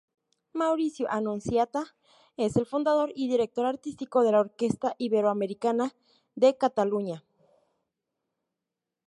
[0.55, 1.93] Mauricio Annunziata
[2.35, 5.93] es el fundador y director artístico de la Orquesta Iberoamericana
[6.33, 7.23] de Cataluña.